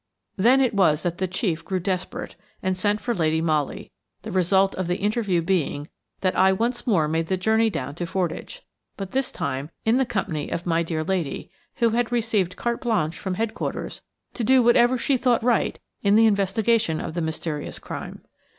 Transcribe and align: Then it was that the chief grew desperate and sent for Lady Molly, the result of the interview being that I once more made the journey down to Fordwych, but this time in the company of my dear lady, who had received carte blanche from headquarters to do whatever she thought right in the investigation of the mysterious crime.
Then 0.35 0.61
it 0.61 0.73
was 0.73 1.03
that 1.03 1.19
the 1.19 1.27
chief 1.27 1.63
grew 1.63 1.79
desperate 1.79 2.35
and 2.63 2.75
sent 2.75 3.01
for 3.01 3.13
Lady 3.13 3.39
Molly, 3.39 3.91
the 4.23 4.31
result 4.31 4.73
of 4.73 4.87
the 4.87 4.95
interview 4.95 5.43
being 5.43 5.89
that 6.21 6.35
I 6.35 6.53
once 6.53 6.87
more 6.87 7.07
made 7.07 7.27
the 7.27 7.37
journey 7.37 7.69
down 7.69 7.93
to 7.93 8.07
Fordwych, 8.07 8.61
but 8.97 9.11
this 9.11 9.31
time 9.31 9.69
in 9.85 9.97
the 9.97 10.05
company 10.07 10.49
of 10.49 10.65
my 10.65 10.81
dear 10.81 11.03
lady, 11.03 11.51
who 11.75 11.91
had 11.91 12.11
received 12.11 12.55
carte 12.55 12.81
blanche 12.81 13.19
from 13.19 13.35
headquarters 13.35 14.01
to 14.33 14.43
do 14.43 14.63
whatever 14.63 14.97
she 14.97 15.17
thought 15.17 15.43
right 15.43 15.77
in 16.01 16.15
the 16.15 16.25
investigation 16.25 16.99
of 16.99 17.13
the 17.13 17.21
mysterious 17.21 17.77
crime. 17.77 18.21